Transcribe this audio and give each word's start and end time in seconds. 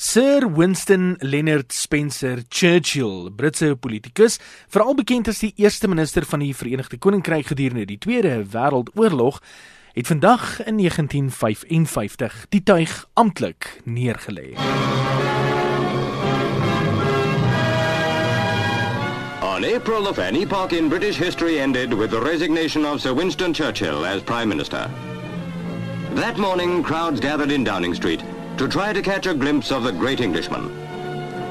Sir 0.00 0.46
Winston 0.46 1.16
Leonard 1.22 1.72
Spencer 1.72 2.44
Churchill, 2.48 3.30
Britse 3.32 3.74
politikus, 3.74 4.38
veral 4.70 4.94
bekend 4.94 5.26
as 5.26 5.40
die 5.42 5.50
eerste 5.58 5.90
minister 5.90 6.22
van 6.22 6.38
die 6.38 6.52
Verenigde 6.54 7.00
Koninkryk 7.02 7.50
gedurende 7.50 7.82
die 7.90 7.98
Tweede 7.98 8.44
Wêreldoorlog, 8.46 9.40
het 9.98 10.06
vandag 10.06 10.62
in 10.62 10.78
1955 10.78 12.46
die 12.54 12.62
tuig 12.62 12.94
amptelik 13.18 13.80
neergelê. 13.90 14.54
On 19.42 19.66
April 19.66 20.06
of 20.06 20.22
an 20.22 20.38
epoch 20.38 20.70
in 20.70 20.88
British 20.88 21.18
history 21.18 21.58
ended 21.58 21.92
with 21.98 22.10
the 22.10 22.22
resignation 22.22 22.86
of 22.86 23.00
Sir 23.00 23.12
Winston 23.12 23.52
Churchill 23.52 24.06
as 24.06 24.22
Prime 24.22 24.46
Minister. 24.46 24.86
That 26.14 26.38
morning, 26.38 26.84
crowds 26.84 27.18
gathered 27.18 27.50
in 27.50 27.64
Downing 27.64 27.94
Street 27.94 28.22
to 28.58 28.66
try 28.66 28.92
to 28.92 29.00
catch 29.00 29.26
a 29.26 29.34
glimpse 29.34 29.70
of 29.70 29.84
the 29.84 29.92
great 29.92 30.20
Englishman. 30.20 30.68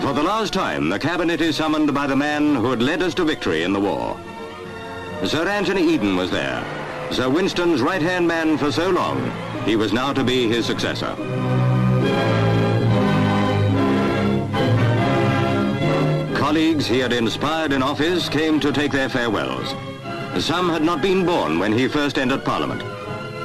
For 0.00 0.12
the 0.12 0.24
last 0.24 0.52
time, 0.52 0.88
the 0.88 0.98
cabinet 0.98 1.40
is 1.40 1.56
summoned 1.56 1.94
by 1.94 2.08
the 2.08 2.16
man 2.16 2.56
who 2.56 2.68
had 2.68 2.82
led 2.82 3.00
us 3.00 3.14
to 3.14 3.24
victory 3.24 3.62
in 3.62 3.72
the 3.72 3.78
war. 3.78 4.18
Sir 5.24 5.46
Anthony 5.48 5.82
Eden 5.82 6.16
was 6.16 6.32
there, 6.32 6.64
Sir 7.12 7.30
Winston's 7.30 7.80
right-hand 7.80 8.26
man 8.26 8.58
for 8.58 8.72
so 8.72 8.90
long. 8.90 9.30
He 9.64 9.76
was 9.76 9.92
now 9.92 10.12
to 10.12 10.24
be 10.24 10.48
his 10.48 10.66
successor. 10.66 11.14
Colleagues 16.34 16.86
he 16.86 16.98
had 16.98 17.12
inspired 17.12 17.72
in 17.72 17.84
office 17.84 18.28
came 18.28 18.58
to 18.58 18.72
take 18.72 18.90
their 18.90 19.08
farewells. 19.08 19.74
Some 20.44 20.68
had 20.68 20.82
not 20.82 21.02
been 21.02 21.24
born 21.24 21.60
when 21.60 21.72
he 21.72 21.86
first 21.86 22.18
entered 22.18 22.44
Parliament. 22.44 22.82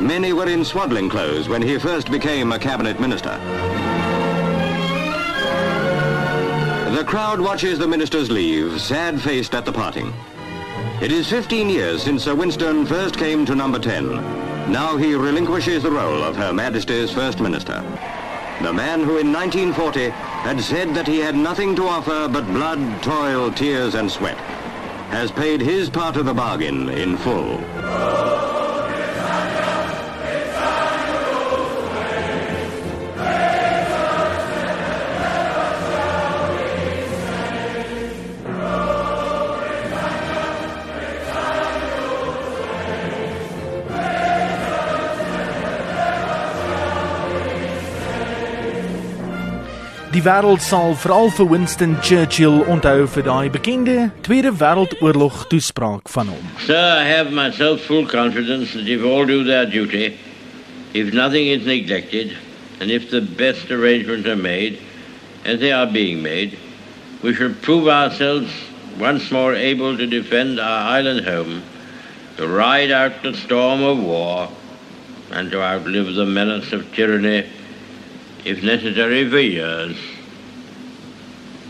Many 0.01 0.33
were 0.33 0.49
in 0.49 0.65
swaddling 0.65 1.09
clothes 1.09 1.47
when 1.47 1.61
he 1.61 1.77
first 1.77 2.09
became 2.09 2.51
a 2.51 2.57
cabinet 2.57 2.99
minister. 2.99 3.37
The 6.95 7.03
crowd 7.05 7.39
watches 7.39 7.77
the 7.77 7.88
ministers 7.88 8.31
leave, 8.31 8.81
sad-faced 8.81 9.53
at 9.53 9.63
the 9.63 9.71
parting. 9.71 10.11
It 11.02 11.11
is 11.11 11.30
15 11.30 11.69
years 11.69 12.02
since 12.02 12.23
Sir 12.23 12.33
Winston 12.33 12.88
first 12.88 13.16
came 13.16 13.45
to 13.45 13.53
number 13.53 13.77
10. 13.77 14.16
Now 14.71 14.97
he 14.97 15.13
relinquishes 15.13 15.83
the 15.83 15.91
role 15.91 16.23
of 16.23 16.36
Her 16.36 16.52
Majesty's 16.52 17.11
First 17.11 17.39
Minister. 17.39 17.81
The 18.63 18.73
man 18.73 19.02
who 19.03 19.17
in 19.17 19.31
1940 19.31 20.09
had 20.09 20.59
said 20.61 20.95
that 20.95 21.08
he 21.08 21.19
had 21.19 21.36
nothing 21.36 21.75
to 21.75 21.88
offer 21.88 22.27
but 22.27 22.47
blood, 22.47 23.03
toil, 23.03 23.52
tears 23.52 23.93
and 23.93 24.11
sweat, 24.11 24.38
has 25.11 25.31
paid 25.31 25.61
his 25.61 25.91
part 25.91 26.15
of 26.15 26.25
the 26.25 26.33
bargain 26.33 26.89
in 26.89 27.17
full. 27.17 27.59
Die 50.12 50.20
wêreld 50.20 50.59
sal 50.59 50.92
veral 51.00 51.30
vir 51.31 51.48
Winston 51.48 51.94
Churchill 52.04 52.66
onthou 52.67 53.06
vir 53.14 53.23
daai 53.23 53.48
bekende 53.48 54.09
Tweede 54.28 54.50
Wêreldoorlog 54.59 55.45
toespraak 55.48 56.09
van 56.12 56.28
hom. 56.34 56.50
Sir, 56.66 56.76
I 57.00 57.06
have 57.08 57.31
myself 57.31 57.86
full 57.88 58.04
confidence 58.06 58.73
that 58.73 58.89
if 58.92 59.06
all 59.08 59.26
do 59.26 59.45
their 59.45 59.66
duty, 59.66 60.17
if 60.94 61.14
nothing 61.14 61.48
is 61.48 61.66
neglected, 61.66 62.36
and 62.82 62.92
if 62.92 63.09
the 63.09 63.22
best 63.22 63.72
arrangements 63.72 64.28
are 64.28 64.36
made, 64.36 64.82
as 65.45 65.62
they 65.62 65.72
are 65.72 65.88
being 65.88 66.22
made, 66.22 66.59
we 67.23 67.34
shall 67.34 67.56
prove 67.62 67.88
ourselves 67.88 68.52
once 69.00 69.32
more 69.32 69.56
able 69.56 69.95
to 69.95 70.06
defend 70.08 70.59
our 70.59 70.92
island 70.92 71.23
home, 71.23 71.64
to 72.36 72.50
ride 72.50 72.92
out 72.92 73.23
the 73.23 73.33
storm 73.33 73.82
of 73.82 74.04
war, 74.04 74.50
and 75.32 75.50
to 75.52 75.64
outlive 75.64 76.14
the 76.16 76.26
menace 76.26 76.73
of 76.73 76.83
tyranny 76.94 77.48
if 78.45 78.63
necessary 78.63 79.29
for 79.29 79.39
years, 79.39 79.97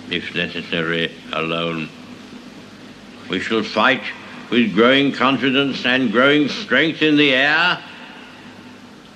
if 0.10 0.34
necessary 0.36 1.12
alone. 1.34 1.90
We 3.30 3.40
shall 3.40 3.64
fight 3.64 4.04
with 4.50 4.74
growing 4.74 5.12
confidence 5.12 5.86
and 5.86 6.12
growing 6.12 6.50
strength 6.50 7.02
in 7.02 7.18
the 7.18 7.34
air. 7.34 7.80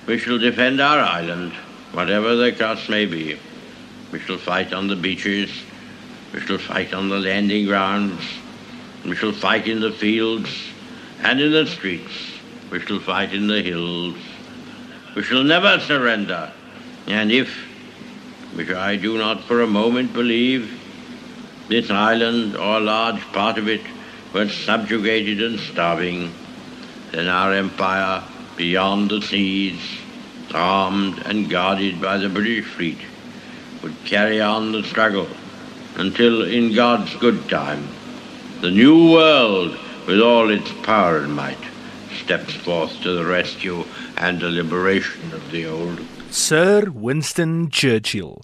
We 0.06 0.18
shall 0.18 0.38
defend 0.38 0.80
our 0.80 1.00
island, 1.00 1.52
whatever 1.92 2.36
the 2.36 2.52
cost 2.52 2.88
may 2.88 3.06
be. 3.06 3.38
We 4.12 4.20
shall 4.20 4.38
fight 4.38 4.72
on 4.72 4.88
the 4.88 4.96
beaches. 4.96 5.50
We 6.32 6.40
shall 6.40 6.58
fight 6.58 6.94
on 6.94 7.08
the 7.08 7.18
landing 7.18 7.66
grounds. 7.66 8.22
We 9.04 9.16
shall 9.16 9.32
fight 9.32 9.66
in 9.66 9.80
the 9.80 9.92
fields 9.92 10.50
and 11.22 11.40
in 11.40 11.52
the 11.52 11.66
streets. 11.66 12.12
We 12.70 12.80
shall 12.80 13.00
fight 13.00 13.32
in 13.32 13.46
the 13.46 13.62
hills. 13.62 14.16
We 15.14 15.22
shall 15.22 15.44
never 15.44 15.80
surrender. 15.80 16.52
And 17.06 17.30
if, 17.30 17.48
which 18.54 18.70
I 18.70 18.96
do 18.96 19.16
not 19.16 19.44
for 19.44 19.62
a 19.62 19.66
moment 19.66 20.12
believe, 20.12 20.80
this 21.68 21.90
island 21.90 22.56
or 22.56 22.78
a 22.78 22.80
large 22.80 23.20
part 23.32 23.58
of 23.58 23.68
it 23.68 23.82
were 24.32 24.48
subjugated 24.48 25.42
and 25.42 25.58
starving, 25.58 26.32
then 27.12 27.28
our 27.28 27.52
empire 27.52 28.22
beyond 28.56 29.10
the 29.10 29.22
seas, 29.22 29.80
armed 30.54 31.18
and 31.26 31.50
guarded 31.50 32.00
by 32.00 32.16
the 32.16 32.28
British 32.28 32.64
fleet, 32.64 32.98
would 33.82 33.94
carry 34.04 34.40
on 34.40 34.72
the 34.72 34.82
struggle 34.82 35.28
until, 35.96 36.42
in 36.42 36.74
God's 36.74 37.14
good 37.16 37.48
time, 37.48 37.86
the 38.60 38.70
new 38.70 39.12
world, 39.12 39.76
with 40.06 40.20
all 40.20 40.50
its 40.50 40.70
power 40.82 41.18
and 41.18 41.34
might, 41.34 41.58
steps 42.22 42.54
forth 42.54 43.00
to 43.02 43.12
the 43.12 43.24
rescue 43.24 43.84
and 44.16 44.40
the 44.40 44.48
liberation 44.48 45.32
of 45.32 45.50
the 45.50 45.66
old. 45.66 46.00
Sir 46.30 46.92
Winston 46.94 47.68
Churchill. 47.70 48.42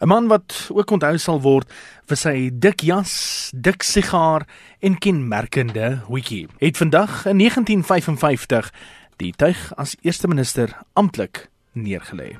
'n 0.00 0.08
Man 0.08 0.28
wat 0.28 0.68
ook 0.72 0.90
onthou 0.90 1.16
sal 1.18 1.40
word 1.40 1.68
vir 2.06 2.16
sy 2.16 2.50
dik 2.52 2.80
jas, 2.80 3.50
dik 3.54 3.82
sigaar 3.82 4.46
en 4.80 4.98
kenmerkende 4.98 6.02
hoedjie. 6.06 6.48
Het 6.58 6.76
vandag 6.76 7.26
in 7.26 7.38
1955 7.38 8.72
die 9.16 9.32
tuig 9.32 9.72
as 9.76 9.96
eerste 10.02 10.28
minister 10.28 10.76
amptelik 10.92 11.48
neergelê. 11.72 12.36